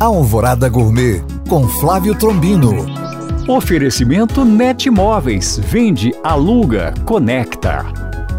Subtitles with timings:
[0.00, 2.86] Alvorada Gourmet com Flávio Trombino.
[3.46, 5.60] Oferecimento Net Móveis.
[5.62, 7.84] Vende, aluga, conecta.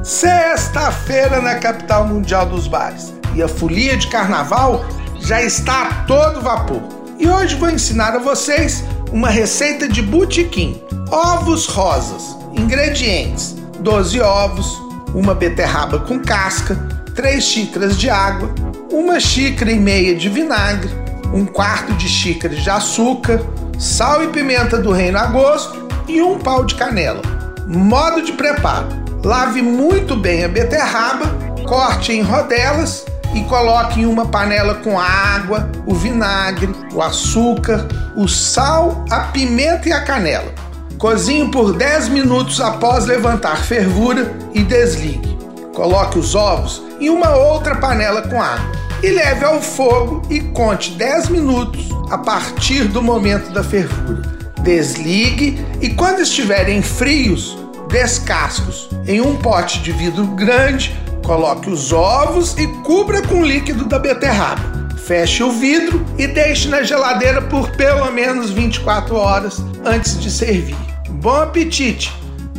[0.04, 3.14] Sexta-feira na capital mundial dos bares.
[3.36, 4.84] E a folia de carnaval
[5.20, 6.82] já está a todo vapor.
[7.20, 10.82] E hoje vou ensinar a vocês uma receita de botequim.
[11.12, 12.36] Ovos rosas.
[12.54, 14.82] Ingredientes: 12 ovos,
[15.14, 16.76] uma beterraba com casca,
[17.14, 18.52] 3 xícaras de água,
[18.92, 20.90] uma xícara e meia de vinagre,
[21.34, 23.42] um quarto de xícara de açúcar,
[23.80, 27.22] sal e pimenta do reino a gosto e um pau de canela.
[27.68, 28.88] Modo de preparo:
[29.24, 31.28] lave muito bem a beterraba,
[31.68, 38.28] corte em rodelas e coloque em uma panela com água, o vinagre, o açúcar, o
[38.28, 40.54] sal, a pimenta e a canela.
[40.98, 45.38] Cozinhe por 10 minutos após levantar fervura e desligue.
[45.74, 50.92] Coloque os ovos em uma outra panela com água e leve ao fogo e conte
[50.92, 54.22] 10 minutos a partir do momento da fervura.
[54.62, 57.58] Desligue e quando estiverem frios,
[57.90, 58.90] descascos.
[59.08, 63.98] Em um pote de vidro grande, coloque os ovos e cubra com o líquido da
[63.98, 64.82] beterraba.
[65.06, 70.78] Feche o vidro e deixe na geladeira por pelo menos 24 horas antes de servir.
[71.10, 72.21] Bom apetite!